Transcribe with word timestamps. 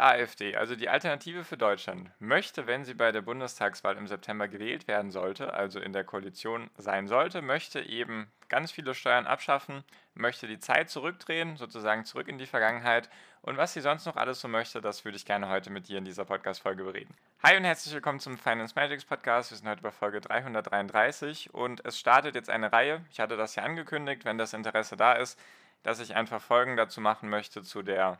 AfD, 0.00 0.56
also 0.56 0.76
die 0.76 0.88
Alternative 0.88 1.44
für 1.44 1.56
Deutschland, 1.56 2.10
möchte, 2.18 2.66
wenn 2.66 2.84
sie 2.84 2.94
bei 2.94 3.12
der 3.12 3.22
Bundestagswahl 3.22 3.96
im 3.96 4.06
September 4.06 4.48
gewählt 4.48 4.88
werden 4.88 5.10
sollte, 5.10 5.52
also 5.52 5.80
in 5.80 5.92
der 5.92 6.04
Koalition 6.04 6.70
sein 6.76 7.08
sollte, 7.08 7.42
möchte 7.42 7.80
eben 7.80 8.30
ganz 8.48 8.72
viele 8.72 8.94
Steuern 8.94 9.26
abschaffen, 9.26 9.84
möchte 10.14 10.46
die 10.46 10.58
Zeit 10.58 10.90
zurückdrehen, 10.90 11.56
sozusagen 11.56 12.04
zurück 12.04 12.28
in 12.28 12.38
die 12.38 12.46
Vergangenheit. 12.46 13.10
Und 13.42 13.56
was 13.56 13.72
sie 13.72 13.80
sonst 13.80 14.06
noch 14.06 14.16
alles 14.16 14.40
so 14.40 14.48
möchte, 14.48 14.80
das 14.80 15.04
würde 15.04 15.16
ich 15.16 15.24
gerne 15.24 15.48
heute 15.48 15.70
mit 15.70 15.88
dir 15.88 15.98
in 15.98 16.04
dieser 16.04 16.24
Podcast-Folge 16.24 16.84
bereden. 16.84 17.14
Hi 17.42 17.56
und 17.56 17.64
herzlich 17.64 17.94
willkommen 17.94 18.20
zum 18.20 18.36
Finance 18.38 18.74
Magics 18.74 19.04
Podcast. 19.04 19.50
Wir 19.50 19.58
sind 19.58 19.68
heute 19.68 19.82
bei 19.82 19.90
Folge 19.90 20.20
333 20.20 21.54
und 21.54 21.84
es 21.84 21.98
startet 21.98 22.34
jetzt 22.34 22.50
eine 22.50 22.72
Reihe. 22.72 23.04
Ich 23.10 23.20
hatte 23.20 23.36
das 23.36 23.54
ja 23.54 23.62
angekündigt, 23.62 24.24
wenn 24.24 24.38
das 24.38 24.54
Interesse 24.54 24.96
da 24.96 25.12
ist, 25.12 25.38
dass 25.82 26.00
ich 26.00 26.14
einfach 26.16 26.40
Folgen 26.40 26.76
dazu 26.76 27.00
machen 27.00 27.28
möchte 27.28 27.62
zu 27.62 27.82
der 27.82 28.18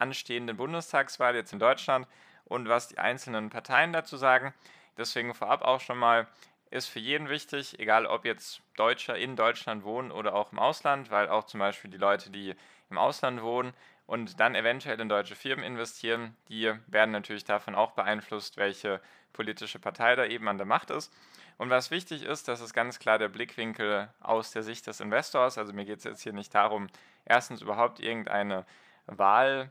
anstehenden 0.00 0.56
Bundestagswahl 0.56 1.34
jetzt 1.34 1.52
in 1.52 1.58
Deutschland 1.58 2.06
und 2.44 2.68
was 2.68 2.88
die 2.88 2.98
einzelnen 2.98 3.50
Parteien 3.50 3.92
dazu 3.92 4.16
sagen. 4.16 4.52
Deswegen 4.98 5.34
vorab 5.34 5.62
auch 5.62 5.80
schon 5.80 5.98
mal, 5.98 6.26
ist 6.70 6.86
für 6.86 7.00
jeden 7.00 7.28
wichtig, 7.28 7.78
egal 7.80 8.06
ob 8.06 8.24
jetzt 8.24 8.62
Deutscher 8.76 9.16
in 9.16 9.36
Deutschland 9.36 9.84
wohnen 9.84 10.10
oder 10.10 10.34
auch 10.34 10.52
im 10.52 10.58
Ausland, 10.58 11.10
weil 11.10 11.28
auch 11.28 11.44
zum 11.44 11.60
Beispiel 11.60 11.90
die 11.90 11.96
Leute, 11.96 12.30
die 12.30 12.54
im 12.90 12.98
Ausland 12.98 13.42
wohnen 13.42 13.72
und 14.06 14.40
dann 14.40 14.54
eventuell 14.54 15.00
in 15.00 15.08
deutsche 15.08 15.36
Firmen 15.36 15.64
investieren, 15.64 16.36
die 16.48 16.72
werden 16.86 17.12
natürlich 17.12 17.44
davon 17.44 17.74
auch 17.74 17.92
beeinflusst, 17.92 18.56
welche 18.56 19.00
politische 19.32 19.78
Partei 19.78 20.16
da 20.16 20.24
eben 20.24 20.48
an 20.48 20.58
der 20.58 20.66
Macht 20.66 20.90
ist. 20.90 21.12
Und 21.58 21.70
was 21.70 21.90
wichtig 21.90 22.24
ist, 22.24 22.48
das 22.48 22.60
ist 22.60 22.72
ganz 22.72 22.98
klar 22.98 23.18
der 23.18 23.28
Blickwinkel 23.28 24.08
aus 24.20 24.50
der 24.50 24.62
Sicht 24.62 24.86
des 24.86 25.00
Investors. 25.00 25.58
Also 25.58 25.72
mir 25.72 25.84
geht 25.84 25.98
es 25.98 26.04
jetzt 26.04 26.22
hier 26.22 26.32
nicht 26.32 26.54
darum, 26.54 26.88
erstens 27.24 27.62
überhaupt 27.62 28.00
irgendeine 28.00 28.64
Wahl 29.06 29.70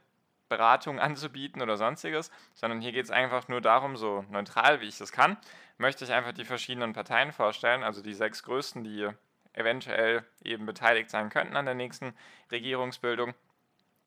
Beratung 0.50 1.00
anzubieten 1.00 1.62
oder 1.62 1.78
sonstiges, 1.78 2.32
sondern 2.54 2.82
hier 2.82 2.92
geht 2.92 3.06
es 3.06 3.12
einfach 3.12 3.48
nur 3.48 3.62
darum, 3.62 3.96
so 3.96 4.26
neutral 4.30 4.82
wie 4.82 4.88
ich 4.88 4.98
das 4.98 5.12
kann, 5.12 5.38
möchte 5.78 6.04
ich 6.04 6.12
einfach 6.12 6.34
die 6.34 6.46
verschiedenen 6.46 6.94
Parteien 6.94 7.32
vorstellen, 7.32 7.84
also 7.84 8.02
die 8.02 8.14
sechs 8.14 8.44
größten, 8.44 8.84
die 8.84 9.10
eventuell 9.54 10.26
eben 10.44 10.66
beteiligt 10.66 11.10
sein 11.10 11.30
könnten 11.30 11.56
an 11.56 11.66
der 11.66 11.76
nächsten 11.76 12.14
Regierungsbildung. 12.52 13.34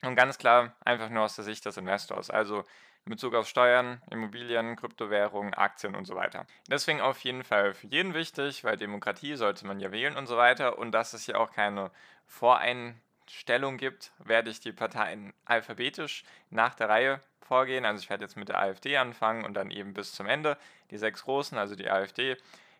Und 0.02 0.16
ganz 0.16 0.38
klar 0.38 0.74
einfach 0.84 1.08
nur 1.08 1.22
aus 1.24 1.36
der 1.36 1.44
Sicht 1.44 1.64
des 1.64 1.76
Investors, 1.76 2.28
also 2.30 2.64
in 3.04 3.10
Bezug 3.10 3.34
auf 3.34 3.48
Steuern, 3.48 4.00
Immobilien, 4.10 4.76
Kryptowährungen, 4.76 5.54
Aktien 5.54 5.94
und 5.94 6.04
so 6.04 6.14
weiter. 6.14 6.46
Deswegen 6.68 7.00
auf 7.00 7.20
jeden 7.20 7.42
Fall 7.42 7.74
für 7.74 7.86
jeden 7.88 8.14
wichtig, 8.14 8.62
weil 8.64 8.76
Demokratie 8.76 9.34
sollte 9.34 9.66
man 9.66 9.80
ja 9.80 9.90
wählen 9.90 10.16
und 10.16 10.26
so 10.26 10.36
weiter. 10.36 10.78
Und 10.78 10.92
das 10.92 11.14
ist 11.14 11.26
ja 11.26 11.36
auch 11.36 11.52
keine 11.52 11.90
Vorein 12.26 13.00
Stellung 13.28 13.76
gibt, 13.76 14.12
werde 14.18 14.50
ich 14.50 14.60
die 14.60 14.72
Parteien 14.72 15.32
alphabetisch 15.44 16.24
nach 16.50 16.74
der 16.74 16.88
Reihe 16.88 17.20
vorgehen. 17.40 17.84
Also 17.84 18.02
ich 18.02 18.10
werde 18.10 18.24
jetzt 18.24 18.36
mit 18.36 18.48
der 18.48 18.58
AfD 18.58 18.96
anfangen 18.96 19.44
und 19.44 19.54
dann 19.54 19.70
eben 19.70 19.94
bis 19.94 20.12
zum 20.12 20.26
Ende 20.26 20.56
die 20.90 20.98
sechs 20.98 21.24
großen, 21.24 21.58
also 21.58 21.74
die 21.74 21.90
AfD, 21.90 22.36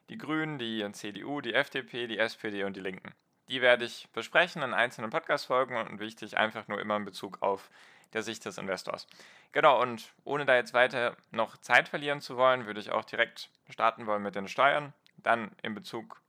die 0.08 0.18
Grünen, 0.18 0.58
die 0.58 0.86
CDU, 0.92 1.40
die 1.40 1.54
FDP, 1.54 2.06
die 2.06 2.18
SPD 2.18 2.64
und 2.64 2.76
die 2.76 2.80
Linken. 2.80 3.12
Die 3.48 3.60
werde 3.60 3.84
ich 3.84 4.08
besprechen 4.12 4.62
in 4.62 4.72
einzelnen 4.72 5.10
Podcast-Folgen 5.10 5.76
und 5.76 6.00
wichtig 6.00 6.38
einfach 6.38 6.68
nur 6.68 6.80
immer 6.80 6.96
in 6.96 7.04
Bezug 7.04 7.42
auf 7.42 7.70
der 8.12 8.22
Sicht 8.22 8.44
des 8.44 8.58
Investors. 8.58 9.06
Genau, 9.52 9.80
und 9.80 10.12
ohne 10.24 10.46
da 10.46 10.54
jetzt 10.54 10.74
weiter 10.74 11.16
noch 11.30 11.56
Zeit 11.58 11.88
verlieren 11.88 12.20
zu 12.20 12.36
wollen, 12.36 12.66
würde 12.66 12.80
ich 12.80 12.90
auch 12.90 13.04
direkt 13.04 13.50
starten 13.68 14.06
wollen 14.06 14.22
mit 14.22 14.34
den 14.34 14.48
Steuern. 14.48 14.92
Dann 15.16 15.50
in 15.62 15.74
Bezug 15.74 16.20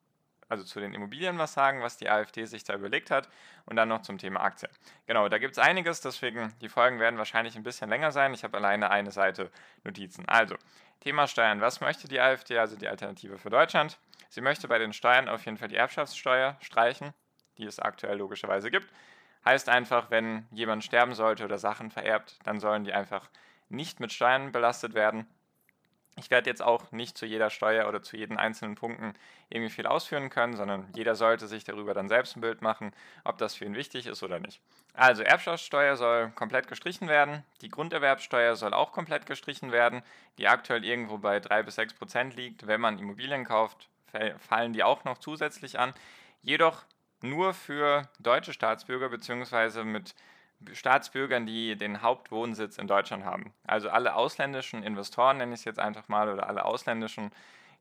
also 0.49 0.63
zu 0.63 0.79
den 0.79 0.93
Immobilien 0.93 1.37
was 1.37 1.53
sagen, 1.53 1.81
was 1.81 1.97
die 1.97 2.09
AfD 2.09 2.45
sich 2.45 2.63
da 2.63 2.75
überlegt 2.75 3.11
hat 3.11 3.29
und 3.65 3.75
dann 3.75 3.89
noch 3.89 4.01
zum 4.01 4.17
Thema 4.17 4.41
Aktien. 4.41 4.71
Genau, 5.07 5.29
da 5.29 5.37
gibt 5.37 5.53
es 5.53 5.59
einiges, 5.59 6.01
deswegen 6.01 6.53
die 6.61 6.69
Folgen 6.69 6.99
werden 6.99 7.17
wahrscheinlich 7.17 7.55
ein 7.55 7.63
bisschen 7.63 7.89
länger 7.89 8.11
sein. 8.11 8.33
Ich 8.33 8.43
habe 8.43 8.57
alleine 8.57 8.91
eine 8.91 9.11
Seite 9.11 9.51
Notizen. 9.83 10.27
Also, 10.27 10.55
Thema 11.01 11.27
Steuern. 11.27 11.61
Was 11.61 11.81
möchte 11.81 12.07
die 12.07 12.19
AfD, 12.19 12.57
also 12.57 12.77
die 12.77 12.87
Alternative 12.87 13.37
für 13.37 13.49
Deutschland? 13.49 13.99
Sie 14.29 14.41
möchte 14.41 14.67
bei 14.67 14.79
den 14.79 14.93
Steuern 14.93 15.27
auf 15.27 15.45
jeden 15.45 15.57
Fall 15.57 15.67
die 15.67 15.75
Erbschaftssteuer 15.75 16.57
streichen, 16.61 17.13
die 17.57 17.65
es 17.65 17.79
aktuell 17.79 18.17
logischerweise 18.17 18.71
gibt. 18.71 18.87
Heißt 19.45 19.67
einfach, 19.67 20.09
wenn 20.09 20.47
jemand 20.51 20.83
sterben 20.83 21.13
sollte 21.13 21.43
oder 21.43 21.57
Sachen 21.57 21.91
vererbt, 21.91 22.39
dann 22.43 22.59
sollen 22.59 22.85
die 22.85 22.93
einfach 22.93 23.29
nicht 23.69 23.99
mit 23.99 24.13
Steuern 24.13 24.51
belastet 24.51 24.93
werden. 24.93 25.27
Ich 26.15 26.29
werde 26.29 26.49
jetzt 26.49 26.61
auch 26.61 26.91
nicht 26.91 27.17
zu 27.17 27.25
jeder 27.25 27.49
Steuer 27.49 27.87
oder 27.87 28.03
zu 28.03 28.15
jeden 28.17 28.37
einzelnen 28.37 28.75
Punkten 28.75 29.15
irgendwie 29.49 29.73
viel 29.73 29.87
ausführen 29.87 30.29
können, 30.29 30.55
sondern 30.55 30.87
jeder 30.95 31.15
sollte 31.15 31.47
sich 31.47 31.63
darüber 31.63 31.93
dann 31.93 32.07
selbst 32.07 32.35
ein 32.35 32.41
Bild 32.41 32.61
machen, 32.61 32.93
ob 33.23 33.37
das 33.39 33.55
für 33.55 33.65
ihn 33.65 33.75
wichtig 33.75 34.05
ist 34.05 34.21
oder 34.21 34.39
nicht. 34.39 34.61
Also 34.93 35.23
Erbschaftssteuer 35.23 35.95
soll 35.95 36.29
komplett 36.31 36.67
gestrichen 36.67 37.07
werden, 37.07 37.43
die 37.61 37.69
Grunderwerbsteuer 37.69 38.55
soll 38.55 38.73
auch 38.73 38.91
komplett 38.91 39.25
gestrichen 39.25 39.71
werden, 39.71 40.03
die 40.37 40.47
aktuell 40.47 40.85
irgendwo 40.85 41.17
bei 41.17 41.39
3 41.39 41.63
bis 41.63 41.75
6 41.75 41.95
Prozent 41.95 42.35
liegt. 42.35 42.67
Wenn 42.67 42.81
man 42.81 42.99
Immobilien 42.99 43.43
kauft, 43.43 43.89
fallen 44.37 44.73
die 44.73 44.83
auch 44.83 45.05
noch 45.05 45.17
zusätzlich 45.17 45.79
an. 45.79 45.93
Jedoch 46.43 46.83
nur 47.21 47.53
für 47.53 48.07
deutsche 48.19 48.53
Staatsbürger 48.53 49.09
bzw. 49.09 49.83
mit 49.83 50.13
Staatsbürgern, 50.71 51.45
die 51.45 51.75
den 51.75 52.01
Hauptwohnsitz 52.01 52.77
in 52.77 52.87
Deutschland 52.87 53.25
haben. 53.25 53.53
Also 53.65 53.89
alle 53.89 54.15
ausländischen 54.15 54.83
Investoren, 54.83 55.37
nenne 55.37 55.53
ich 55.53 55.61
es 55.61 55.65
jetzt 55.65 55.79
einfach 55.79 56.07
mal, 56.07 56.29
oder 56.29 56.47
alle 56.47 56.65
ausländischen, 56.65 57.31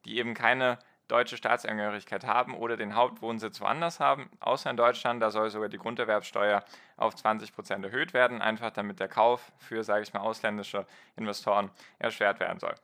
die 0.04 0.18
eben 0.18 0.34
keine 0.34 0.78
deutsche 1.08 1.36
Staatsangehörigkeit 1.36 2.24
haben 2.24 2.54
oder 2.54 2.76
den 2.76 2.94
Hauptwohnsitz 2.94 3.60
woanders 3.60 4.00
haben, 4.00 4.30
außer 4.40 4.70
in 4.70 4.76
Deutschland, 4.76 5.22
da 5.22 5.30
soll 5.30 5.50
sogar 5.50 5.68
die 5.68 5.78
Grunderwerbsteuer 5.78 6.64
auf 6.96 7.14
20% 7.14 7.84
erhöht 7.84 8.14
werden, 8.14 8.40
einfach 8.40 8.70
damit 8.70 8.98
der 8.98 9.08
Kauf 9.08 9.52
für, 9.58 9.84
sage 9.84 10.02
ich 10.02 10.12
mal, 10.14 10.20
ausländische 10.20 10.86
Investoren 11.16 11.70
erschwert 11.98 12.40
werden 12.40 12.58
soll. 12.58 12.74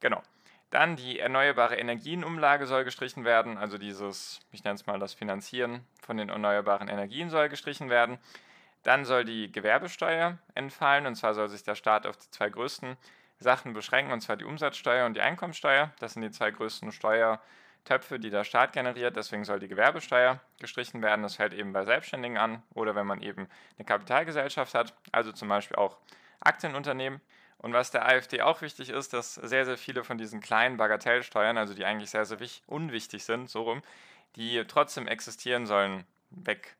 Genau. 0.00 0.22
Dann 0.70 0.96
die 0.96 1.18
erneuerbare 1.18 1.76
Energienumlage 1.76 2.66
soll 2.66 2.84
gestrichen 2.84 3.24
werden, 3.24 3.56
also 3.56 3.78
dieses, 3.78 4.40
ich 4.52 4.64
nenne 4.64 4.74
es 4.74 4.86
mal 4.86 4.98
das 4.98 5.14
Finanzieren 5.14 5.80
von 6.02 6.18
den 6.18 6.28
erneuerbaren 6.28 6.88
Energien 6.88 7.30
soll 7.30 7.48
gestrichen 7.48 7.88
werden. 7.88 8.18
Dann 8.82 9.04
soll 9.04 9.24
die 9.24 9.50
Gewerbesteuer 9.50 10.38
entfallen 10.54 11.06
und 11.06 11.16
zwar 11.16 11.34
soll 11.34 11.48
sich 11.48 11.62
der 11.62 11.74
Staat 11.74 12.06
auf 12.06 12.16
die 12.16 12.30
zwei 12.30 12.48
größten 12.48 12.96
Sachen 13.40 13.72
beschränken 13.72 14.12
und 14.12 14.20
zwar 14.20 14.36
die 14.36 14.44
Umsatzsteuer 14.44 15.06
und 15.06 15.14
die 15.14 15.20
Einkommensteuer. 15.20 15.92
Das 16.00 16.14
sind 16.14 16.22
die 16.22 16.30
zwei 16.30 16.50
größten 16.50 16.92
Steuertöpfe, 16.92 18.18
die 18.18 18.30
der 18.30 18.44
Staat 18.44 18.72
generiert. 18.72 19.16
Deswegen 19.16 19.44
soll 19.44 19.60
die 19.60 19.68
Gewerbesteuer 19.68 20.40
gestrichen 20.58 21.02
werden. 21.02 21.22
Das 21.22 21.36
fällt 21.36 21.52
eben 21.52 21.72
bei 21.72 21.84
Selbstständigen 21.84 22.38
an 22.38 22.62
oder 22.74 22.94
wenn 22.94 23.06
man 23.06 23.20
eben 23.20 23.48
eine 23.76 23.84
Kapitalgesellschaft 23.84 24.74
hat, 24.74 24.94
also 25.12 25.32
zum 25.32 25.48
Beispiel 25.48 25.76
auch 25.76 25.98
Aktienunternehmen. 26.40 27.20
Und 27.58 27.72
was 27.72 27.90
der 27.90 28.06
AfD 28.06 28.40
auch 28.42 28.62
wichtig 28.62 28.90
ist, 28.90 29.12
dass 29.12 29.34
sehr, 29.34 29.64
sehr 29.64 29.76
viele 29.76 30.04
von 30.04 30.16
diesen 30.16 30.40
kleinen 30.40 30.76
Bagatellsteuern, 30.76 31.58
also 31.58 31.74
die 31.74 31.84
eigentlich 31.84 32.10
sehr, 32.10 32.24
sehr 32.24 32.38
unwichtig 32.66 33.24
sind, 33.24 33.50
so 33.50 33.62
rum, 33.62 33.82
die 34.36 34.64
trotzdem 34.68 35.08
existieren 35.08 35.66
sollen, 35.66 36.04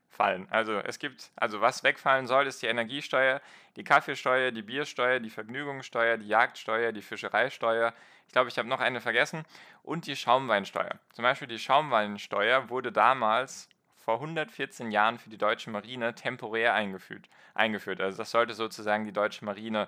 wegfallen. 0.09 0.47
Also 0.49 0.79
es 0.79 0.99
gibt, 0.99 1.31
also 1.35 1.61
was 1.61 1.83
wegfallen 1.83 2.27
soll, 2.27 2.47
ist 2.47 2.61
die 2.61 2.67
Energiesteuer, 2.67 3.41
die 3.75 3.83
Kaffeesteuer, 3.83 4.51
die 4.51 4.61
Biersteuer, 4.61 5.19
die 5.19 5.29
Vergnügungssteuer, 5.29 6.17
die 6.17 6.27
Jagdsteuer, 6.27 6.91
die 6.91 7.01
Fischereisteuer. 7.01 7.93
Ich 8.27 8.33
glaube, 8.33 8.49
ich 8.49 8.57
habe 8.57 8.67
noch 8.67 8.79
eine 8.79 9.01
vergessen. 9.01 9.43
Und 9.83 10.07
die 10.07 10.15
Schaumweinsteuer. 10.15 10.99
Zum 11.13 11.23
Beispiel 11.23 11.47
die 11.47 11.59
Schaumweinsteuer 11.59 12.69
wurde 12.69 12.91
damals 12.91 13.69
vor 13.97 14.15
114 14.15 14.91
Jahren 14.91 15.17
für 15.17 15.29
die 15.29 15.37
deutsche 15.37 15.69
Marine 15.69 16.13
temporär 16.15 16.73
eingeführt. 16.73 17.29
eingeführt. 17.53 18.01
Also 18.01 18.17
das 18.17 18.31
sollte 18.31 18.53
sozusagen 18.53 19.05
die 19.05 19.11
deutsche 19.11 19.45
Marine 19.45 19.87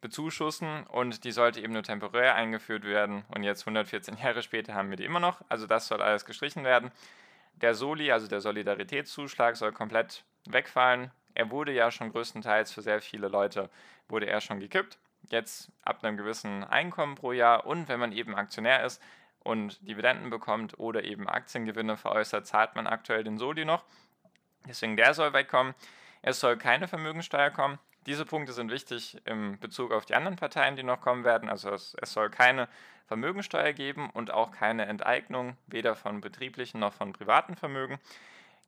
bezuschussen 0.00 0.84
und 0.84 1.24
die 1.24 1.32
sollte 1.32 1.60
eben 1.60 1.72
nur 1.72 1.82
temporär 1.82 2.34
eingeführt 2.34 2.84
werden. 2.84 3.24
Und 3.28 3.42
jetzt 3.42 3.62
114 3.62 4.18
Jahre 4.18 4.42
später 4.42 4.74
haben 4.74 4.90
wir 4.90 4.96
die 4.96 5.04
immer 5.04 5.20
noch. 5.20 5.40
Also 5.48 5.66
das 5.66 5.86
soll 5.86 6.02
alles 6.02 6.26
gestrichen 6.26 6.64
werden. 6.64 6.90
Der 7.60 7.74
Soli, 7.74 8.10
also 8.10 8.26
der 8.26 8.40
Solidaritätszuschlag, 8.40 9.56
soll 9.56 9.72
komplett 9.72 10.24
wegfallen. 10.46 11.10
Er 11.34 11.50
wurde 11.50 11.72
ja 11.72 11.90
schon 11.90 12.10
größtenteils 12.10 12.72
für 12.72 12.82
sehr 12.82 13.00
viele 13.00 13.28
Leute, 13.28 13.70
wurde 14.08 14.26
er 14.26 14.40
schon 14.40 14.60
gekippt. 14.60 14.98
Jetzt 15.30 15.72
ab 15.82 16.04
einem 16.04 16.16
gewissen 16.16 16.64
Einkommen 16.64 17.14
pro 17.14 17.32
Jahr 17.32 17.66
und 17.66 17.88
wenn 17.88 18.00
man 18.00 18.12
eben 18.12 18.34
Aktionär 18.34 18.84
ist 18.84 19.02
und 19.40 19.86
Dividenden 19.86 20.30
bekommt 20.30 20.78
oder 20.78 21.04
eben 21.04 21.28
Aktiengewinne 21.28 21.96
veräußert, 21.96 22.46
zahlt 22.46 22.74
man 22.76 22.86
aktuell 22.86 23.24
den 23.24 23.38
Soli 23.38 23.64
noch. 23.64 23.84
Deswegen 24.66 24.96
der 24.96 25.14
soll 25.14 25.32
wegkommen. 25.32 25.74
Es 26.22 26.40
soll 26.40 26.56
keine 26.56 26.88
Vermögensteuer 26.88 27.50
kommen. 27.50 27.78
Diese 28.06 28.26
Punkte 28.26 28.52
sind 28.52 28.70
wichtig 28.70 29.16
im 29.24 29.58
Bezug 29.58 29.92
auf 29.92 30.04
die 30.04 30.14
anderen 30.14 30.36
Parteien, 30.36 30.76
die 30.76 30.82
noch 30.82 31.00
kommen 31.00 31.24
werden. 31.24 31.48
Also 31.48 31.70
es, 31.70 31.96
es 32.00 32.12
soll 32.12 32.30
keine 32.30 32.68
Vermögensteuer 33.06 33.72
geben 33.72 34.10
und 34.10 34.30
auch 34.30 34.50
keine 34.50 34.86
Enteignung, 34.86 35.56
weder 35.66 35.94
von 35.94 36.20
betrieblichen 36.20 36.80
noch 36.80 36.92
von 36.92 37.12
privaten 37.12 37.56
Vermögen. 37.56 37.98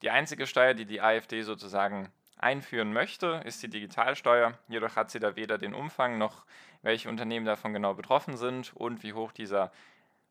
Die 0.02 0.10
einzige 0.10 0.46
Steuer, 0.46 0.74
die 0.74 0.86
die 0.86 1.00
AfD 1.00 1.42
sozusagen 1.42 2.10
einführen 2.38 2.92
möchte, 2.92 3.42
ist 3.44 3.62
die 3.62 3.70
Digitalsteuer. 3.70 4.58
Jedoch 4.68 4.96
hat 4.96 5.10
sie 5.10 5.20
da 5.20 5.36
weder 5.36 5.58
den 5.58 5.74
Umfang 5.74 6.18
noch 6.18 6.44
welche 6.82 7.08
Unternehmen 7.08 7.46
davon 7.46 7.72
genau 7.72 7.94
betroffen 7.94 8.36
sind 8.36 8.74
und 8.76 9.02
wie 9.02 9.12
hoch 9.12 9.32
dieser 9.32 9.72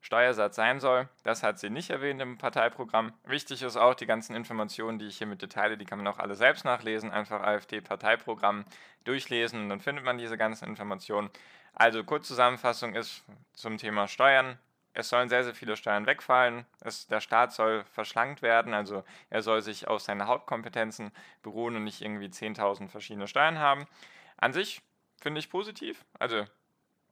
Steuersatz 0.06 0.54
sein 0.54 0.78
soll. 0.78 1.08
Das 1.24 1.42
hat 1.42 1.58
sie 1.58 1.68
nicht 1.68 1.90
erwähnt 1.90 2.22
im 2.22 2.38
Parteiprogramm. 2.38 3.12
Wichtig 3.24 3.62
ist 3.62 3.76
auch, 3.76 3.94
die 3.94 4.06
ganzen 4.06 4.36
Informationen, 4.36 5.00
die 5.00 5.06
ich 5.06 5.18
hier 5.18 5.26
mit 5.26 5.40
teile, 5.50 5.76
die 5.76 5.84
kann 5.84 5.98
man 5.98 6.06
auch 6.06 6.20
alle 6.20 6.36
selbst 6.36 6.64
nachlesen. 6.64 7.10
Einfach 7.10 7.40
AfD-Parteiprogramm 7.42 8.64
durchlesen 9.02 9.62
und 9.62 9.68
dann 9.68 9.80
findet 9.80 10.04
man 10.04 10.16
diese 10.16 10.38
ganzen 10.38 10.68
Informationen. 10.68 11.28
Also 11.74 12.04
Kurzzusammenfassung 12.04 12.94
ist 12.94 13.24
zum 13.52 13.78
Thema 13.78 14.06
Steuern. 14.06 14.60
Es 14.94 15.08
sollen 15.08 15.28
sehr, 15.28 15.42
sehr 15.42 15.56
viele 15.56 15.76
Steuern 15.76 16.06
wegfallen. 16.06 16.66
Es, 16.82 17.08
der 17.08 17.20
Staat 17.20 17.52
soll 17.52 17.82
verschlankt 17.82 18.42
werden, 18.42 18.74
also 18.74 19.02
er 19.28 19.42
soll 19.42 19.60
sich 19.60 19.88
auf 19.88 20.00
seine 20.00 20.28
Hauptkompetenzen 20.28 21.10
beruhen 21.42 21.74
und 21.74 21.82
nicht 21.82 22.00
irgendwie 22.00 22.28
10.000 22.28 22.88
verschiedene 22.88 23.26
Steuern 23.26 23.58
haben. 23.58 23.88
An 24.36 24.52
sich 24.52 24.82
finde 25.20 25.40
ich 25.40 25.50
positiv. 25.50 26.04
Also 26.20 26.44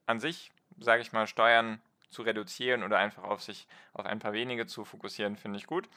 an 0.07 0.21
sich, 0.21 0.53
sage 0.79 1.03
ich 1.03 1.13
mal, 1.13 1.27
Steuern 1.27 1.81
zu 2.11 2.23
reduzieren 2.23 2.83
oder 2.83 2.99
einfach 2.99 3.25
auf 3.25 3.43
sich 3.43 3.67
auf 3.93 4.07
ein 4.07 4.19
paar 4.19 4.33
wenige 4.33 4.67
zu 4.67 4.85
fokussieren, 4.85 5.37
finde 5.37 5.59
ich 5.59 5.67
gut. 5.67 5.89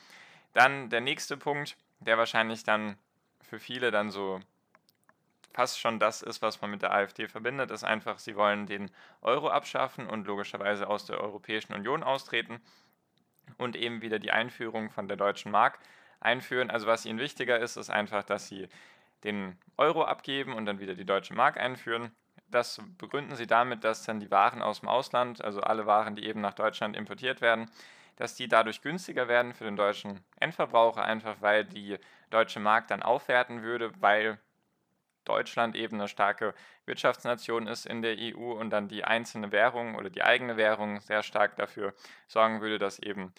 Dann 0.54 0.89
der 0.89 1.01
nächste 1.01 1.38
Punkt, 1.38 1.77
der 2.00 2.18
wahrscheinlich 2.18 2.63
dann 2.63 2.98
für 3.42 3.59
viele 3.59 3.92
dann 3.92 4.12
so 4.12 4.39
fast 5.54 5.80
schon 5.80 6.00
das 6.00 6.21
ist, 6.21 6.42
was 6.42 6.62
man 6.62 6.69
mit 6.69 6.83
der 6.83 6.94
AfD 6.94 7.27
verbindet, 7.27 7.71
ist 7.71 7.83
einfach, 7.83 8.19
sie 8.19 8.36
wollen 8.36 8.68
den 8.68 8.92
Euro 9.21 9.50
abschaffen 9.50 10.07
und 10.07 10.27
logischerweise 10.27 10.88
aus 10.88 11.06
der 11.06 11.19
Europäischen 11.19 11.74
Union 11.74 12.04
austreten 12.04 12.62
und 13.57 13.75
eben 13.75 14.01
wieder 14.01 14.19
die 14.19 14.31
Einführung 14.31 14.92
von 14.92 15.07
der 15.07 15.18
deutschen 15.18 15.51
Mark 15.51 15.80
einführen. 16.19 16.69
Also 16.69 16.86
was 16.86 17.06
ihnen 17.06 17.19
wichtiger 17.19 17.59
ist, 17.59 17.75
ist 17.75 17.89
einfach, 17.89 18.24
dass 18.24 18.48
sie 18.48 18.68
den 19.24 19.57
Euro 19.77 20.04
abgeben 20.04 20.54
und 20.54 20.65
dann 20.65 20.80
wieder 20.80 20.94
die 20.94 21.06
deutsche 21.06 21.33
Mark 21.33 21.57
einführen. 21.57 22.12
Das 22.50 22.82
begründen 22.98 23.36
sie 23.36 23.48
damit, 23.48 23.84
dass 23.84 24.04
dann 24.04 24.20
die 24.20 24.32
Waren 24.32 24.62
aus 24.62 24.80
dem 24.80 24.90
Ausland, 24.90 25.44
also 25.44 25.62
alle 25.62 25.86
Waren, 25.86 26.16
die 26.16 26.26
eben 26.26 26.40
nach 26.42 26.54
Deutschland 26.54 26.96
importiert 26.96 27.42
werden, 27.42 27.70
dass 28.16 28.36
die 28.36 28.48
dadurch 28.48 28.82
günstiger 28.82 29.28
werden 29.28 29.54
für 29.54 29.66
den 29.66 29.76
deutschen 29.76 30.24
Endverbraucher, 30.40 31.04
einfach 31.04 31.42
weil 31.42 31.66
die 31.66 31.98
deutsche 32.30 32.60
Mark 32.60 32.88
dann 32.88 33.04
aufwerten 33.04 33.64
würde, 33.64 33.92
weil 34.02 34.40
Deutschland 35.26 35.76
eben 35.76 35.98
eine 36.00 36.08
starke 36.08 36.54
Wirtschaftsnation 36.86 37.68
ist 37.68 37.86
in 37.86 38.02
der 38.02 38.18
EU 38.18 38.54
und 38.54 38.70
dann 38.70 38.88
die 38.88 39.04
einzelne 39.04 39.52
Währung 39.52 39.96
oder 39.96 40.10
die 40.10 40.24
eigene 40.24 40.56
Währung 40.56 41.02
sehr 41.02 41.22
stark 41.22 41.58
dafür 41.58 41.94
sorgen 42.28 42.62
würde, 42.62 42.80
dass 42.80 43.00
eben 43.00 43.34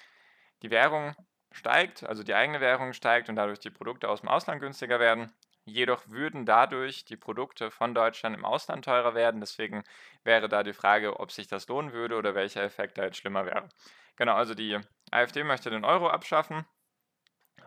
die 0.63 0.71
Währung 0.71 1.15
steigt, 1.51 2.05
also 2.05 2.23
die 2.23 2.35
eigene 2.35 2.61
Währung 2.61 2.93
steigt 2.93 3.31
und 3.31 3.37
dadurch 3.37 3.59
die 3.61 3.71
Produkte 3.71 4.09
aus 4.09 4.21
dem 4.21 4.29
Ausland 4.29 4.61
günstiger 4.61 5.01
werden. 5.01 5.33
Jedoch 5.69 6.09
würden 6.09 6.47
dadurch 6.47 7.05
die 7.05 7.17
Produkte 7.17 7.71
von 7.71 7.95
Deutschland 7.95 8.37
im 8.37 8.45
Ausland 8.45 8.85
teurer 8.85 9.15
werden. 9.15 9.41
Deswegen 9.41 9.85
wäre 10.25 10.49
da 10.49 10.63
die 10.63 10.73
Frage, 10.73 11.21
ob 11.21 11.31
sich 11.31 11.47
das 11.47 11.69
lohnen 11.69 11.93
würde 11.93 12.17
oder 12.17 12.35
welcher 12.35 12.63
Effekt 12.63 12.99
da 12.99 13.05
jetzt 13.05 13.19
schlimmer 13.19 13.47
wäre. 13.47 13.69
Genau, 14.17 14.35
also 14.35 14.55
die 14.55 14.79
AfD 15.11 15.45
möchte 15.45 15.71
den 15.71 15.85
Euro 15.85 16.09
abschaffen. 16.09 16.65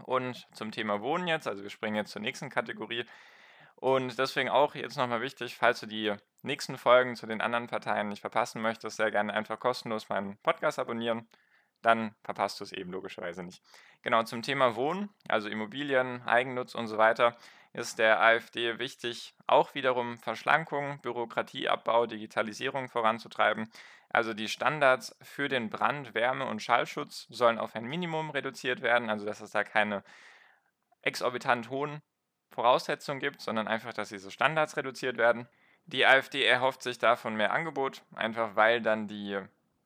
Und 0.03 0.48
zum 0.53 0.71
Thema 0.71 1.01
Wohnen 1.01 1.27
jetzt, 1.27 1.48
also 1.48 1.63
wir 1.63 1.69
springen 1.69 1.95
jetzt 1.95 2.12
zur 2.12 2.21
nächsten 2.21 2.50
Kategorie. 2.50 3.06
Und 3.75 4.19
deswegen 4.19 4.50
auch 4.50 4.75
jetzt 4.75 4.98
nochmal 4.98 5.21
wichtig, 5.21 5.56
falls 5.56 5.80
du 5.80 5.88
die 5.88 6.13
nächsten 6.44 6.77
Folgen 6.77 7.15
zu 7.15 7.25
den 7.25 7.42
anderen 7.42 7.68
Parteien 7.68 8.09
nicht 8.09 8.21
verpassen 8.21 8.62
möchtest, 8.62 8.98
sehr 8.98 9.12
gerne 9.12 9.33
einfach 9.33 9.59
kostenlos 9.59 10.09
meinen 10.09 10.38
Podcast 10.38 10.80
abonnieren. 10.80 11.27
Dann 11.81 12.13
verpasst 12.24 12.59
du 12.59 12.63
es 12.63 12.74
eben 12.74 12.92
logischerweise 12.92 13.44
nicht. 13.44 13.63
Genau, 14.03 14.24
zum 14.24 14.42
Thema 14.42 14.75
Wohnen, 14.75 15.09
also 15.27 15.50
Immobilien, 15.50 16.21
Eigennutz 16.24 16.75
und 16.75 16.88
so 16.88 16.98
weiter 16.98 17.36
ist 17.74 18.00
der 18.00 18.22
AfD 18.22 18.80
wichtig, 18.80 19.34
auch 19.48 19.74
wiederum 19.74 20.18
Verschlankung, 20.18 21.00
Bürokratieabbau, 21.02 22.06
Digitalisierung 22.06 22.90
voranzutreiben. 22.90 23.70
Also 24.10 24.34
die 24.34 24.50
Standards 24.50 25.16
für 25.22 25.48
den 25.48 25.70
Brand-, 25.70 26.14
Wärme- 26.14 26.48
und 26.48 26.62
Schallschutz 26.62 27.28
sollen 27.30 27.58
auf 27.58 27.76
ein 27.76 27.86
Minimum 27.86 28.30
reduziert 28.30 28.82
werden, 28.82 29.10
also 29.10 29.26
dass 29.26 29.40
es 29.40 29.52
da 29.52 29.64
keine 29.64 30.04
exorbitant 31.02 31.70
hohen 31.70 32.02
Voraussetzungen 32.50 33.22
gibt, 33.22 33.42
sondern 33.42 33.68
einfach, 33.68 33.94
dass 33.94 34.10
diese 34.10 34.32
Standards 34.32 34.76
reduziert 34.76 35.18
werden. 35.18 35.48
Die 35.86 36.06
AfD 36.06 36.44
erhofft 36.44 36.84
sich 36.84 37.00
davon 37.00 37.36
mehr 37.36 37.54
Angebot, 37.54 38.04
einfach 38.14 38.56
weil 38.56 38.82
dann 38.82 39.08
die 39.08 39.40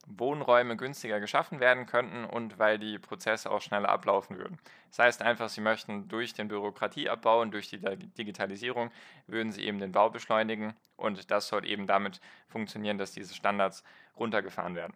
Wohnräume 0.07 0.77
günstiger 0.77 1.19
geschaffen 1.19 1.59
werden 1.59 1.85
könnten 1.85 2.25
und 2.25 2.59
weil 2.59 2.79
die 2.79 2.99
Prozesse 2.99 3.51
auch 3.51 3.61
schneller 3.61 3.89
ablaufen 3.89 4.37
würden. 4.37 4.59
Das 4.89 4.99
heißt 4.99 5.21
einfach, 5.21 5.49
sie 5.49 5.61
möchten 5.61 6.07
durch 6.07 6.33
den 6.33 6.47
Bürokratieabbau 6.47 7.41
und 7.41 7.51
durch 7.51 7.69
die 7.69 7.79
Digitalisierung 7.79 8.91
würden 9.27 9.51
sie 9.51 9.65
eben 9.65 9.79
den 9.79 9.91
Bau 9.91 10.09
beschleunigen 10.09 10.73
und 10.95 11.31
das 11.31 11.47
soll 11.47 11.65
eben 11.65 11.87
damit 11.87 12.21
funktionieren, 12.47 12.97
dass 12.97 13.11
diese 13.11 13.33
Standards 13.33 13.83
runtergefahren 14.17 14.75
werden. 14.75 14.93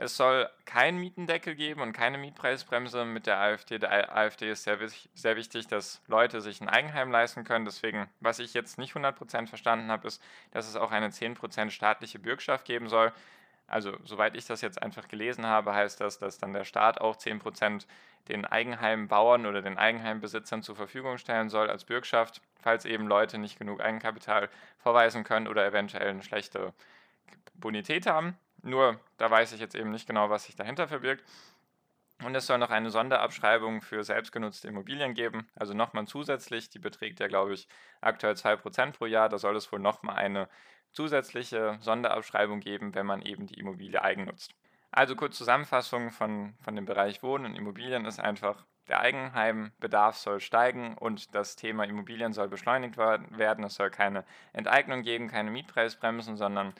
Es 0.00 0.16
soll 0.16 0.48
keinen 0.64 0.98
Mietendeckel 0.98 1.56
geben 1.56 1.80
und 1.80 1.92
keine 1.92 2.18
Mietpreisbremse 2.18 3.04
mit 3.04 3.26
der 3.26 3.40
AfD. 3.40 3.80
Der 3.80 4.16
AfD 4.16 4.48
ist 4.48 4.62
sehr, 4.62 4.78
sehr 5.12 5.34
wichtig, 5.34 5.66
dass 5.66 6.00
Leute 6.06 6.40
sich 6.40 6.60
ein 6.60 6.68
Eigenheim 6.68 7.10
leisten 7.10 7.42
können. 7.42 7.64
Deswegen, 7.64 8.06
was 8.20 8.38
ich 8.38 8.54
jetzt 8.54 8.78
nicht 8.78 8.94
100% 8.94 9.48
verstanden 9.48 9.90
habe, 9.90 10.06
ist, 10.06 10.22
dass 10.52 10.68
es 10.68 10.76
auch 10.76 10.92
eine 10.92 11.08
10% 11.08 11.70
staatliche 11.70 12.20
Bürgschaft 12.20 12.64
geben 12.64 12.88
soll. 12.88 13.12
Also, 13.68 13.96
soweit 14.04 14.34
ich 14.34 14.46
das 14.46 14.62
jetzt 14.62 14.82
einfach 14.82 15.08
gelesen 15.08 15.46
habe, 15.46 15.74
heißt 15.74 16.00
das, 16.00 16.18
dass 16.18 16.38
dann 16.38 16.54
der 16.54 16.64
Staat 16.64 17.00
auch 17.00 17.16
10% 17.16 17.86
den 18.28 18.44
Eigenheimbauern 18.44 19.46
oder 19.46 19.62
den 19.62 19.78
Eigenheimbesitzern 19.78 20.62
zur 20.62 20.74
Verfügung 20.74 21.18
stellen 21.18 21.50
soll 21.50 21.70
als 21.70 21.84
Bürgschaft, 21.84 22.40
falls 22.60 22.84
eben 22.84 23.06
Leute 23.06 23.38
nicht 23.38 23.58
genug 23.58 23.80
Eigenkapital 23.80 24.48
vorweisen 24.78 25.22
können 25.22 25.48
oder 25.48 25.66
eventuell 25.66 26.08
eine 26.08 26.22
schlechte 26.22 26.72
Bonität 27.54 28.06
haben. 28.06 28.38
Nur, 28.62 28.98
da 29.18 29.30
weiß 29.30 29.52
ich 29.52 29.60
jetzt 29.60 29.74
eben 29.74 29.90
nicht 29.90 30.06
genau, 30.06 30.30
was 30.30 30.44
sich 30.44 30.56
dahinter 30.56 30.88
verbirgt. 30.88 31.24
Und 32.24 32.34
es 32.34 32.46
soll 32.46 32.58
noch 32.58 32.70
eine 32.70 32.90
Sonderabschreibung 32.90 33.80
für 33.80 34.02
selbstgenutzte 34.02 34.66
Immobilien 34.66 35.14
geben. 35.14 35.48
Also 35.54 35.72
nochmal 35.72 36.06
zusätzlich, 36.06 36.68
die 36.68 36.80
beträgt 36.80 37.20
ja, 37.20 37.28
glaube 37.28 37.54
ich, 37.54 37.68
aktuell 38.00 38.34
2% 38.34 38.92
pro 38.92 39.06
Jahr. 39.06 39.28
Da 39.28 39.38
soll 39.38 39.54
es 39.54 39.70
wohl 39.70 39.78
nochmal 39.78 40.16
eine 40.16 40.48
zusätzliche 40.92 41.78
Sonderabschreibung 41.80 42.60
geben, 42.60 42.94
wenn 42.94 43.06
man 43.06 43.22
eben 43.22 43.46
die 43.46 43.58
Immobilie 43.58 44.02
eigennutzt. 44.02 44.54
Also 44.90 45.16
kurz 45.16 45.36
Zusammenfassung 45.36 46.10
von, 46.10 46.54
von 46.62 46.74
dem 46.74 46.86
Bereich 46.86 47.22
Wohnen 47.22 47.46
und 47.46 47.56
Immobilien 47.56 48.04
ist 48.06 48.20
einfach, 48.20 48.64
der 48.88 49.00
Eigenheimbedarf 49.00 50.16
soll 50.16 50.40
steigen 50.40 50.96
und 50.96 51.34
das 51.34 51.56
Thema 51.56 51.84
Immobilien 51.84 52.32
soll 52.32 52.48
beschleunigt 52.48 52.96
werden. 52.96 53.64
Es 53.64 53.74
soll 53.74 53.90
keine 53.90 54.24
Enteignung 54.54 55.02
geben, 55.02 55.28
keine 55.28 55.50
Mietpreisbremsen, 55.50 56.36
sondern 56.36 56.72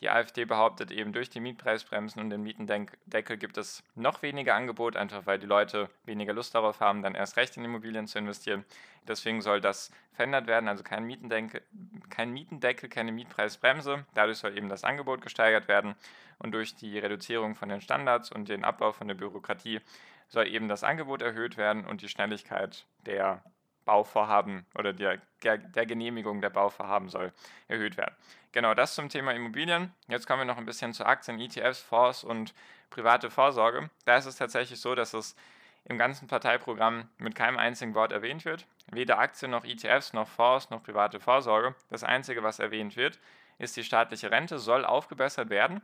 die 0.00 0.10
AfD 0.10 0.44
behauptet 0.44 0.90
eben, 0.90 1.12
durch 1.12 1.30
die 1.30 1.40
Mietpreisbremsen 1.40 2.20
und 2.20 2.28
den 2.28 2.42
Mietendeckel 2.42 3.38
gibt 3.38 3.56
es 3.56 3.82
noch 3.94 4.20
weniger 4.20 4.54
Angebot, 4.54 4.94
einfach 4.94 5.24
weil 5.24 5.38
die 5.38 5.46
Leute 5.46 5.88
weniger 6.04 6.34
Lust 6.34 6.54
darauf 6.54 6.80
haben, 6.80 7.02
dann 7.02 7.14
erst 7.14 7.36
recht 7.36 7.56
in 7.56 7.64
Immobilien 7.64 8.06
zu 8.06 8.18
investieren. 8.18 8.64
Deswegen 9.08 9.40
soll 9.40 9.60
das 9.60 9.90
verändert 10.12 10.46
werden, 10.46 10.68
also 10.68 10.82
kein 10.82 11.04
Mietendeckel, 11.04 11.62
kein 12.10 12.32
Mietendeckel, 12.32 12.90
keine 12.90 13.12
Mietpreisbremse. 13.12 14.04
Dadurch 14.12 14.38
soll 14.38 14.56
eben 14.56 14.68
das 14.68 14.84
Angebot 14.84 15.22
gesteigert 15.22 15.66
werden 15.66 15.94
und 16.38 16.52
durch 16.52 16.74
die 16.74 16.98
Reduzierung 16.98 17.54
von 17.54 17.70
den 17.70 17.80
Standards 17.80 18.30
und 18.30 18.48
den 18.48 18.64
Abbau 18.64 18.92
von 18.92 19.08
der 19.08 19.14
Bürokratie 19.14 19.80
soll 20.28 20.48
eben 20.48 20.68
das 20.68 20.84
Angebot 20.84 21.22
erhöht 21.22 21.56
werden 21.56 21.86
und 21.86 22.02
die 22.02 22.08
Schnelligkeit 22.08 22.84
der 23.06 23.42
Bauvorhaben 23.86 24.66
oder 24.74 24.92
der, 24.92 25.18
der 25.42 25.86
Genehmigung 25.86 26.42
der 26.42 26.50
Bauvorhaben 26.50 27.08
soll 27.08 27.32
erhöht 27.68 27.96
werden. 27.96 28.14
Genau 28.52 28.74
das 28.74 28.94
zum 28.94 29.08
Thema 29.08 29.32
Immobilien. 29.32 29.94
Jetzt 30.08 30.26
kommen 30.26 30.40
wir 30.40 30.44
noch 30.44 30.58
ein 30.58 30.66
bisschen 30.66 30.92
zu 30.92 31.06
Aktien, 31.06 31.40
ETFs, 31.40 31.80
Fonds 31.80 32.24
und 32.24 32.52
private 32.90 33.30
Vorsorge. 33.30 33.88
Da 34.04 34.16
ist 34.16 34.26
es 34.26 34.36
tatsächlich 34.36 34.80
so, 34.80 34.94
dass 34.94 35.14
es 35.14 35.36
im 35.84 35.98
ganzen 35.98 36.26
Parteiprogramm 36.26 37.08
mit 37.18 37.34
keinem 37.34 37.58
einzigen 37.58 37.94
Wort 37.94 38.12
erwähnt 38.12 38.44
wird. 38.44 38.66
Weder 38.90 39.18
Aktien 39.18 39.52
noch 39.52 39.64
ETFs 39.64 40.12
noch 40.12 40.28
Fonds 40.28 40.70
noch 40.70 40.82
private 40.82 41.20
Vorsorge. 41.20 41.74
Das 41.88 42.02
Einzige, 42.02 42.42
was 42.42 42.58
erwähnt 42.58 42.96
wird, 42.96 43.18
ist 43.58 43.76
die 43.76 43.84
staatliche 43.84 44.30
Rente, 44.30 44.58
soll 44.58 44.84
aufgebessert 44.84 45.48
werden. 45.48 45.80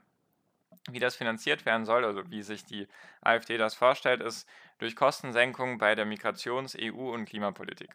Wie 0.91 0.99
das 0.99 1.17
finanziert 1.17 1.64
werden 1.64 1.85
soll, 1.85 2.05
also 2.05 2.31
wie 2.31 2.43
sich 2.43 2.64
die 2.64 2.88
AfD 3.21 3.57
das 3.57 3.75
vorstellt, 3.75 4.21
ist 4.21 4.49
durch 4.79 4.97
Kostensenkung 4.97 5.79
bei 5.79 5.95
der 5.95 6.07
Migrations-, 6.07 6.76
EU- 6.79 7.12
und 7.12 7.26
Klimapolitik. 7.26 7.91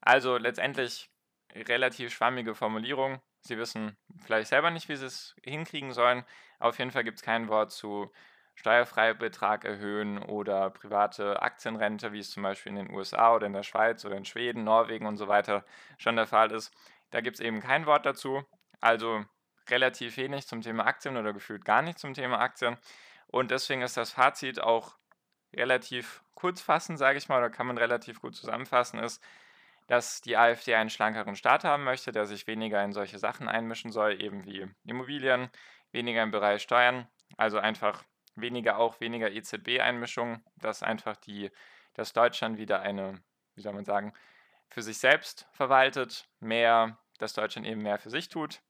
Also 0.00 0.36
letztendlich 0.36 1.10
relativ 1.54 2.12
schwammige 2.12 2.54
Formulierung. 2.54 3.20
Sie 3.40 3.58
wissen 3.58 3.96
vielleicht 4.24 4.48
selber 4.48 4.70
nicht, 4.70 4.88
wie 4.88 4.96
sie 4.96 5.06
es 5.06 5.36
hinkriegen 5.42 5.92
sollen. 5.92 6.24
Auf 6.58 6.78
jeden 6.78 6.90
Fall 6.90 7.04
gibt 7.04 7.18
es 7.18 7.24
kein 7.24 7.48
Wort 7.48 7.72
zu 7.72 8.10
Steuerfreibetrag 8.54 9.64
erhöhen 9.64 10.22
oder 10.22 10.70
private 10.70 11.42
Aktienrente, 11.42 12.12
wie 12.12 12.20
es 12.20 12.30
zum 12.30 12.42
Beispiel 12.42 12.70
in 12.70 12.86
den 12.86 12.90
USA 12.90 13.34
oder 13.34 13.46
in 13.46 13.52
der 13.52 13.62
Schweiz 13.62 14.04
oder 14.04 14.16
in 14.16 14.24
Schweden, 14.24 14.64
Norwegen 14.64 15.06
und 15.06 15.18
so 15.18 15.28
weiter 15.28 15.64
schon 15.98 16.16
der 16.16 16.26
Fall 16.26 16.50
ist. 16.52 16.72
Da 17.10 17.20
gibt 17.20 17.36
es 17.36 17.40
eben 17.40 17.60
kein 17.60 17.86
Wort 17.86 18.06
dazu. 18.06 18.44
Also 18.80 19.24
relativ 19.70 20.16
wenig 20.16 20.46
zum 20.46 20.60
Thema 20.60 20.86
Aktien 20.86 21.16
oder 21.16 21.32
gefühlt 21.32 21.64
gar 21.64 21.82
nicht 21.82 21.98
zum 21.98 22.14
Thema 22.14 22.38
Aktien. 22.38 22.76
Und 23.26 23.50
deswegen 23.50 23.82
ist 23.82 23.96
das 23.96 24.12
Fazit 24.12 24.60
auch 24.60 24.96
relativ 25.54 26.22
kurz 26.34 26.60
fassen, 26.60 26.96
sage 26.96 27.18
ich 27.18 27.28
mal, 27.28 27.38
oder 27.38 27.50
kann 27.50 27.66
man 27.66 27.78
relativ 27.78 28.20
gut 28.20 28.34
zusammenfassen, 28.36 28.98
ist, 28.98 29.22
dass 29.86 30.20
die 30.20 30.36
AfD 30.36 30.74
einen 30.74 30.90
schlankeren 30.90 31.36
Staat 31.36 31.64
haben 31.64 31.84
möchte, 31.84 32.12
der 32.12 32.26
sich 32.26 32.46
weniger 32.46 32.82
in 32.84 32.92
solche 32.92 33.18
Sachen 33.18 33.48
einmischen 33.48 33.90
soll, 33.90 34.20
eben 34.20 34.44
wie 34.44 34.66
Immobilien, 34.84 35.48
weniger 35.92 36.22
im 36.22 36.30
Bereich 36.30 36.62
Steuern, 36.62 37.08
also 37.36 37.58
einfach 37.58 38.04
weniger 38.34 38.78
auch 38.78 39.00
weniger 39.00 39.30
EZB-Einmischung, 39.30 40.42
dass 40.56 40.82
einfach 40.82 41.16
die, 41.16 41.50
dass 41.94 42.12
Deutschland 42.12 42.58
wieder 42.58 42.80
eine, 42.80 43.22
wie 43.54 43.62
soll 43.62 43.72
man 43.72 43.84
sagen, 43.84 44.12
für 44.68 44.82
sich 44.82 44.98
selbst 44.98 45.48
verwaltet, 45.52 46.28
mehr, 46.40 46.98
dass 47.18 47.32
Deutschland 47.32 47.66
eben 47.66 47.82
mehr 47.82 47.98
für 47.98 48.10
sich 48.10 48.28
tut. 48.28 48.60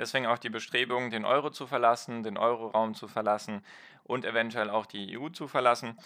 Deswegen 0.00 0.26
auch 0.26 0.38
die 0.38 0.48
Bestrebungen, 0.48 1.10
den 1.10 1.26
Euro 1.26 1.50
zu 1.50 1.66
verlassen, 1.66 2.22
den 2.22 2.38
Euroraum 2.38 2.94
zu 2.94 3.06
verlassen 3.06 3.62
und 4.02 4.24
eventuell 4.24 4.70
auch 4.70 4.86
die 4.86 5.18
EU 5.18 5.28
zu 5.28 5.46
verlassen. 5.46 5.98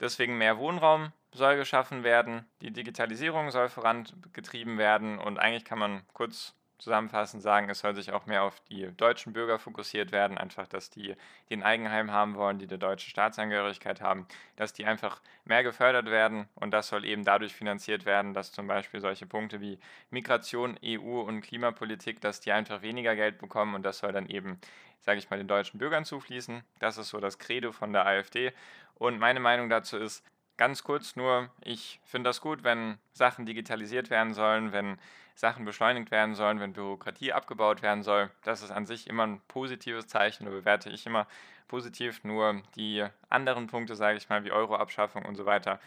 Deswegen 0.00 0.38
mehr 0.38 0.56
Wohnraum 0.56 1.12
soll 1.32 1.56
geschaffen 1.56 2.02
werden, 2.02 2.46
die 2.62 2.70
Digitalisierung 2.70 3.50
soll 3.50 3.68
vorangetrieben 3.68 4.78
werden 4.78 5.18
und 5.18 5.38
eigentlich 5.38 5.66
kann 5.66 5.78
man 5.78 6.02
kurz 6.14 6.54
zusammenfassend 6.78 7.42
sagen, 7.42 7.70
es 7.70 7.80
soll 7.80 7.94
sich 7.94 8.12
auch 8.12 8.26
mehr 8.26 8.42
auf 8.42 8.60
die 8.60 8.90
deutschen 8.96 9.32
Bürger 9.32 9.58
fokussiert 9.58 10.12
werden, 10.12 10.36
einfach, 10.36 10.66
dass 10.66 10.90
die, 10.90 11.14
die 11.48 11.54
ein 11.54 11.62
Eigenheim 11.62 12.10
haben 12.10 12.34
wollen, 12.34 12.58
die 12.58 12.66
die 12.66 12.78
deutsche 12.78 13.08
Staatsangehörigkeit 13.08 14.00
haben, 14.00 14.26
dass 14.56 14.72
die 14.72 14.84
einfach 14.84 15.20
mehr 15.44 15.62
gefördert 15.62 16.06
werden. 16.06 16.48
Und 16.54 16.72
das 16.72 16.88
soll 16.88 17.04
eben 17.04 17.24
dadurch 17.24 17.54
finanziert 17.54 18.04
werden, 18.04 18.34
dass 18.34 18.52
zum 18.52 18.66
Beispiel 18.66 19.00
solche 19.00 19.26
Punkte 19.26 19.60
wie 19.60 19.78
Migration, 20.10 20.78
EU 20.84 21.20
und 21.20 21.40
Klimapolitik, 21.40 22.20
dass 22.20 22.40
die 22.40 22.52
einfach 22.52 22.82
weniger 22.82 23.16
Geld 23.16 23.38
bekommen. 23.38 23.74
Und 23.74 23.82
das 23.82 23.98
soll 23.98 24.12
dann 24.12 24.26
eben, 24.26 24.60
sage 25.00 25.18
ich 25.18 25.30
mal, 25.30 25.38
den 25.38 25.48
deutschen 25.48 25.78
Bürgern 25.78 26.04
zufließen. 26.04 26.62
Das 26.78 26.98
ist 26.98 27.08
so 27.08 27.20
das 27.20 27.38
Credo 27.38 27.72
von 27.72 27.92
der 27.92 28.06
AfD. 28.06 28.52
Und 28.94 29.18
meine 29.18 29.40
Meinung 29.40 29.68
dazu 29.68 29.96
ist, 29.96 30.24
Ganz 30.56 30.84
kurz 30.84 31.16
nur, 31.16 31.50
ich 31.60 32.00
finde 32.04 32.30
das 32.30 32.40
gut, 32.40 32.64
wenn 32.64 32.98
Sachen 33.12 33.44
digitalisiert 33.44 34.08
werden 34.08 34.32
sollen, 34.32 34.72
wenn 34.72 34.98
Sachen 35.34 35.66
beschleunigt 35.66 36.10
werden 36.10 36.34
sollen, 36.34 36.60
wenn 36.60 36.72
Bürokratie 36.72 37.34
abgebaut 37.34 37.82
werden 37.82 38.02
soll. 38.02 38.30
Das 38.42 38.62
ist 38.62 38.70
an 38.70 38.86
sich 38.86 39.06
immer 39.06 39.26
ein 39.26 39.42
positives 39.48 40.06
Zeichen, 40.06 40.46
oder 40.46 40.56
bewerte 40.56 40.88
ich 40.88 41.04
immer 41.04 41.26
positiv. 41.68 42.24
Nur 42.24 42.62
die 42.74 43.04
anderen 43.28 43.66
Punkte, 43.66 43.96
sage 43.96 44.16
ich 44.16 44.30
mal, 44.30 44.44
wie 44.44 44.50
Euroabschaffung 44.50 45.26
und 45.26 45.34
so 45.34 45.44
weiter, 45.44 45.78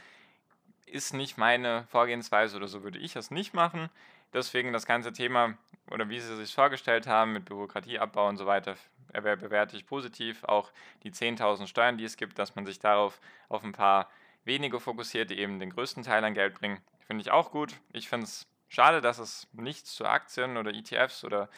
ist 0.86 1.16
nicht 1.16 1.40
meine 1.40 1.86
Vorgehensweise 1.90 2.58
oder 2.58 2.68
so 2.68 2.84
würde 2.84 3.00
ich 3.00 3.16
es 3.16 3.32
nicht 3.32 3.56
machen. 3.56 3.90
Deswegen 4.34 4.72
das 4.72 4.86
ganze 4.86 5.12
Thema 5.12 5.58
oder 5.90 6.10
wie 6.10 6.20
Sie 6.20 6.36
sich 6.36 6.54
vorgestellt 6.54 7.08
haben 7.08 7.34
mit 7.34 7.46
Bürokratieabbau 7.46 8.28
und 8.28 8.38
so 8.38 8.46
weiter, 8.46 8.76
bewerte 9.12 9.76
ich 9.76 9.88
positiv. 9.88 10.44
Auch 10.44 10.72
die 11.02 11.12
10.000 11.12 11.66
Steuern, 11.66 11.98
die 11.98 12.04
es 12.04 12.18
gibt, 12.18 12.38
dass 12.38 12.56
man 12.56 12.68
sich 12.68 12.78
darauf 12.78 13.20
auf 13.48 13.64
ein 13.64 13.72
paar 13.72 14.08
wenige 14.50 14.82
fokussiert, 14.82 15.29
die 15.29 15.39
eben 15.39 15.60
den 15.60 15.70
größten 15.70 16.03
Teil 16.03 16.25
an 16.25 16.34
Geld 16.34 16.56
bringen. 16.56 16.82
Finde 17.08 17.22
ich 17.22 17.32
auch 17.32 17.51
gut. 17.51 17.79
Ich 17.94 18.10
finde 18.10 18.25
es 18.25 18.48
schade, 18.68 19.00
dass 19.00 19.20
es 19.20 19.48
nichts 19.53 19.96
zu 19.96 20.06
Aktien 20.06 20.58
oder 20.58 20.74
ETFs 20.74 21.24
oder 21.24 21.50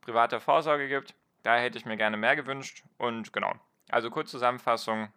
privater 0.00 0.40
Vorsorge 0.40 0.88
gibt. 0.88 1.14
Da 1.42 1.56
hätte 1.56 1.76
ich 1.76 1.84
mir 1.84 1.96
gerne 1.96 2.16
mehr 2.16 2.36
gewünscht. 2.36 2.84
Und 2.96 3.32
genau, 3.32 3.52
also 3.90 4.10
kurz 4.10 4.30
Zusammenfassung 4.30 5.08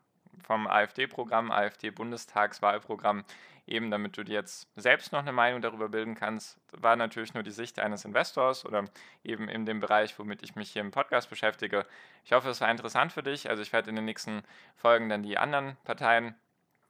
vom 0.43 0.67
AfD-Programm, 0.67 1.51
AfD-Bundestagswahlprogramm, 1.51 3.24
eben 3.67 3.91
damit 3.91 4.17
du 4.17 4.24
dir 4.24 4.33
jetzt 4.33 4.67
selbst 4.75 5.12
noch 5.12 5.19
eine 5.19 5.31
Meinung 5.31 5.62
darüber 5.62 5.89
bilden 5.89 6.15
kannst, 6.15 6.59
war 6.71 6.95
natürlich 6.95 7.33
nur 7.33 7.43
die 7.43 7.51
Sicht 7.51 7.79
eines 7.79 8.05
Investors 8.05 8.65
oder 8.65 8.86
eben 9.24 9.48
in 9.48 9.65
dem 9.65 9.79
Bereich, 9.79 10.17
womit 10.17 10.41
ich 10.43 10.55
mich 10.55 10.71
hier 10.71 10.81
im 10.81 10.91
Podcast 10.91 11.29
beschäftige. 11.29 11.86
Ich 12.25 12.31
hoffe, 12.31 12.50
es 12.50 12.62
war 12.62 12.71
interessant 12.71 13.12
für 13.12 13.24
dich. 13.24 13.50
Also 13.50 13.62
ich 13.62 13.71
werde 13.71 13.89
in 13.89 13.95
den 13.95 14.05
nächsten 14.05 14.41
Folgen 14.75 15.09
dann 15.09 15.24
die 15.24 15.38
anderen 15.38 15.77
Parteien 15.83 16.36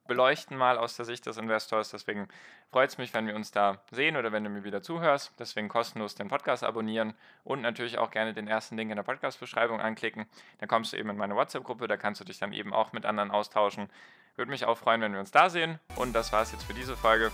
beleuchten, 0.09 0.57
mal 0.57 0.77
aus 0.77 0.97
der 0.97 1.05
Sicht 1.05 1.25
des 1.25 1.37
Investors. 1.37 1.91
Deswegen 1.91 2.27
freut 2.69 2.89
es 2.89 2.97
mich, 2.97 3.13
wenn 3.13 3.25
wir 3.25 3.35
uns 3.35 3.51
da 3.51 3.81
sehen 3.91 4.17
oder 4.17 4.33
wenn 4.33 4.43
du 4.43 4.49
mir 4.49 4.65
wieder 4.65 4.81
zuhörst. 4.81 5.31
Deswegen 5.39 5.69
kostenlos 5.69 6.15
den 6.15 6.27
Podcast 6.27 6.65
abonnieren 6.65 7.13
und 7.45 7.61
natürlich 7.61 7.97
auch 7.97 8.11
gerne 8.11 8.33
den 8.33 8.49
ersten 8.49 8.75
Link 8.75 8.89
in 8.91 8.97
der 8.97 9.03
Podcast-Beschreibung 9.03 9.79
anklicken. 9.79 10.25
Dann 10.57 10.67
kommst 10.67 10.91
du 10.91 10.97
eben 10.97 11.09
in 11.09 11.17
meine 11.17 11.35
WhatsApp-Gruppe, 11.35 11.87
da 11.87 11.95
kannst 11.95 12.19
du 12.19 12.25
dich 12.25 12.39
dann 12.39 12.51
eben 12.51 12.73
auch 12.73 12.91
mit 12.91 13.05
anderen 13.05 13.31
austauschen. 13.31 13.89
Würde 14.35 14.51
mich 14.51 14.65
auch 14.65 14.77
freuen, 14.77 15.01
wenn 15.01 15.13
wir 15.13 15.19
uns 15.19 15.31
da 15.31 15.49
sehen. 15.49 15.79
Und 15.95 16.13
das 16.13 16.33
war 16.33 16.41
es 16.41 16.51
jetzt 16.51 16.63
für 16.63 16.73
diese 16.73 16.97
Folge. 16.97 17.31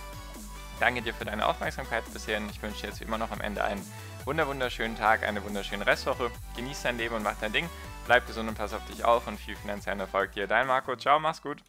Danke 0.78 1.02
dir 1.02 1.14
für 1.14 1.24
deine 1.24 1.46
Aufmerksamkeit 1.46 2.04
bisher. 2.12 2.40
Ich 2.50 2.62
wünsche 2.62 2.82
dir 2.82 2.88
jetzt 2.88 3.00
wie 3.00 3.04
immer 3.04 3.18
noch 3.18 3.30
am 3.30 3.40
Ende 3.40 3.64
einen 3.64 3.82
wunderschönen 4.26 4.96
Tag, 4.96 5.22
eine 5.22 5.42
wunderschöne 5.42 5.86
Restwoche. 5.86 6.30
Genieß 6.56 6.82
dein 6.82 6.98
Leben 6.98 7.14
und 7.14 7.22
mach 7.22 7.38
dein 7.40 7.52
Ding. 7.52 7.68
Bleib 8.06 8.26
gesund 8.26 8.48
und 8.48 8.56
pass 8.56 8.74
auf 8.74 8.84
dich 8.86 9.04
auf 9.04 9.26
und 9.26 9.38
viel 9.38 9.56
finanziellen 9.56 10.00
Erfolg 10.00 10.32
dir. 10.32 10.46
Dein 10.46 10.66
Marco. 10.66 10.96
Ciao, 10.96 11.18
mach's 11.18 11.42
gut. 11.42 11.62